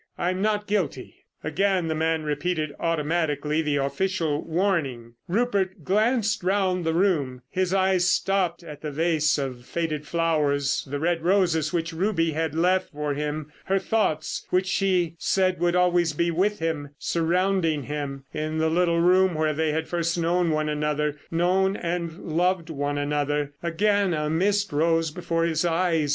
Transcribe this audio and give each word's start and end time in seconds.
I'm 0.17 0.41
not 0.41 0.65
guilty." 0.65 1.25
Again 1.43 1.87
the 1.87 1.93
man 1.93 2.23
repeated 2.23 2.73
automatically 2.79 3.61
the 3.61 3.75
official 3.75 4.43
warning. 4.43 5.13
Rupert 5.27 5.83
glanced 5.83 6.41
round 6.41 6.83
the 6.83 6.95
room. 6.95 7.43
His 7.51 7.71
eyes 7.71 8.07
stopped 8.09 8.63
at 8.63 8.81
the 8.81 8.89
vase 8.89 9.37
of 9.37 9.63
faded 9.63 10.07
flowers, 10.07 10.87
the 10.89 10.97
red 10.97 11.21
roses 11.23 11.71
which 11.71 11.93
Ruby 11.93 12.31
had 12.31 12.55
left 12.55 12.91
for 12.91 13.13
him.... 13.13 13.51
Her 13.65 13.77
thoughts, 13.77 14.43
which 14.49 14.65
she 14.65 15.13
said 15.19 15.59
would 15.59 15.75
always 15.75 16.13
be 16.13 16.31
with 16.31 16.57
him, 16.57 16.89
surrounding 16.97 17.83
him—in 17.83 18.57
the 18.57 18.69
little 18.71 19.01
room 19.01 19.35
where 19.35 19.53
they 19.53 19.71
had 19.71 19.87
first 19.87 20.17
known 20.17 20.49
one 20.49 20.67
another; 20.67 21.19
known 21.29 21.75
and 21.77 22.17
loved 22.17 22.71
one 22.71 22.97
another. 22.97 23.53
Again 23.61 24.15
a 24.15 24.31
mist 24.31 24.71
rose 24.73 25.11
before 25.11 25.43
his 25.43 25.63
eyes. 25.63 26.09